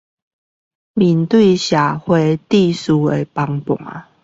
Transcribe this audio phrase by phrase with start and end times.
[0.93, 4.05] 面對社會秩序崩潰